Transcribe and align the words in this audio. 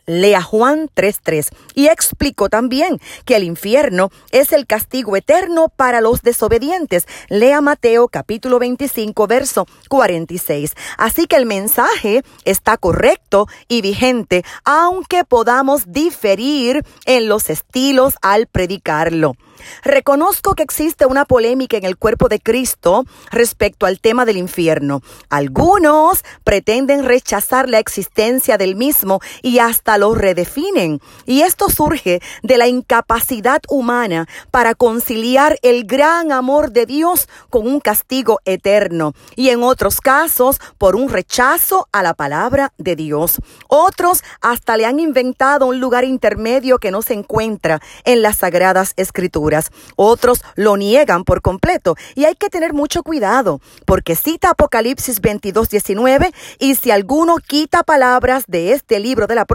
Lea 0.09 0.41
Juan 0.41 0.89
3.3 0.95 1.49
y 1.75 1.87
explicó 1.87 2.47
también 2.47 3.01
que 3.25 3.35
el 3.35 3.43
infierno 3.43 4.09
es 4.31 4.53
el 4.53 4.65
castigo 4.65 5.17
eterno 5.17 5.67
para 5.67 5.99
los 5.99 6.21
desobedientes. 6.21 7.05
Lea 7.27 7.59
Mateo 7.59 8.07
capítulo 8.07 8.57
25 8.57 9.27
verso 9.27 9.67
46. 9.89 10.75
Así 10.97 11.27
que 11.27 11.35
el 11.35 11.45
mensaje 11.45 12.23
está 12.45 12.77
correcto 12.77 13.47
y 13.67 13.81
vigente, 13.81 14.45
aunque 14.63 15.25
podamos 15.25 15.91
diferir 15.91 16.85
en 17.05 17.27
los 17.27 17.49
estilos 17.49 18.15
al 18.21 18.47
predicarlo. 18.47 19.35
Reconozco 19.83 20.55
que 20.55 20.63
existe 20.63 21.05
una 21.05 21.25
polémica 21.25 21.77
en 21.77 21.85
el 21.85 21.97
cuerpo 21.97 22.29
de 22.29 22.39
Cristo 22.39 23.05
respecto 23.31 23.85
al 23.85 23.99
tema 23.99 24.25
del 24.25 24.37
infierno. 24.37 25.01
Algunos 25.29 26.23
pretenden 26.43 27.05
rechazar 27.05 27.69
la 27.69 27.79
existencia 27.79 28.57
del 28.57 28.75
mismo 28.75 29.19
y 29.41 29.59
hasta 29.59 29.96
lo 29.97 30.13
redefinen. 30.13 30.99
Y 31.25 31.41
esto 31.41 31.69
surge 31.69 32.21
de 32.43 32.57
la 32.57 32.67
incapacidad 32.67 33.61
humana 33.69 34.27
para 34.51 34.75
conciliar 34.75 35.57
el 35.61 35.85
gran 35.85 36.31
amor 36.31 36.71
de 36.71 36.85
Dios 36.85 37.27
con 37.49 37.67
un 37.67 37.79
castigo 37.79 38.39
eterno. 38.45 39.13
Y 39.35 39.49
en 39.49 39.63
otros 39.63 40.01
casos, 40.01 40.59
por 40.77 40.95
un 40.95 41.09
rechazo 41.09 41.87
a 41.91 42.03
la 42.03 42.13
palabra 42.13 42.73
de 42.77 42.95
Dios. 42.95 43.37
Otros 43.67 44.23
hasta 44.41 44.77
le 44.77 44.85
han 44.85 44.99
inventado 44.99 45.65
un 45.65 45.79
lugar 45.79 46.03
intermedio 46.03 46.77
que 46.79 46.91
no 46.91 47.01
se 47.01 47.13
encuentra 47.13 47.81
en 48.03 48.21
las 48.21 48.37
sagradas 48.37 48.93
escrituras. 48.95 49.71
Otros 49.95 50.41
lo 50.55 50.77
niegan 50.77 51.23
por 51.23 51.41
completo 51.41 51.95
y 52.15 52.25
hay 52.25 52.35
que 52.35 52.49
tener 52.49 52.73
mucho 52.73 53.03
cuidado 53.03 53.61
porque 53.85 54.15
cita 54.15 54.51
Apocalipsis 54.51 55.21
22, 55.21 55.69
19 55.69 56.31
y 56.59 56.75
si 56.75 56.91
alguno 56.91 57.37
quita 57.37 57.83
palabras 57.83 58.45
de 58.47 58.73
este 58.73 58.99
libro 58.99 59.27
de 59.27 59.35
la 59.35 59.45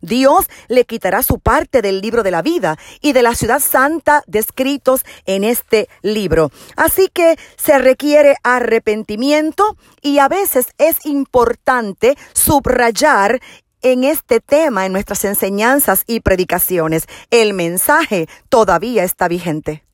Dios 0.00 0.46
le 0.68 0.84
quitará 0.84 1.22
su 1.22 1.38
parte 1.38 1.82
del 1.82 2.00
libro 2.00 2.22
de 2.22 2.30
la 2.30 2.42
vida 2.42 2.78
y 3.00 3.12
de 3.12 3.22
la 3.22 3.34
ciudad 3.34 3.60
santa 3.60 4.22
descritos 4.26 5.04
en 5.26 5.44
este 5.44 5.88
libro. 6.02 6.50
Así 6.76 7.08
que 7.08 7.36
se 7.56 7.78
requiere 7.78 8.36
arrepentimiento 8.42 9.76
y 10.00 10.18
a 10.18 10.28
veces 10.28 10.68
es 10.78 11.04
importante 11.04 12.16
subrayar 12.32 13.40
en 13.82 14.02
este 14.04 14.40
tema 14.40 14.86
en 14.86 14.92
nuestras 14.92 15.24
enseñanzas 15.24 16.04
y 16.06 16.20
predicaciones. 16.20 17.04
El 17.30 17.52
mensaje 17.52 18.28
todavía 18.48 19.04
está 19.04 19.28
vigente. 19.28 19.84